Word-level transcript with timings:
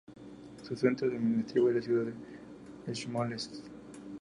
Su 0.63 0.75
centro 0.75 1.05
administrativo 1.07 1.69
es 1.69 1.75
la 1.75 1.81
ciudad 1.83 2.05
de 2.87 2.95
Smolensk. 2.95 3.53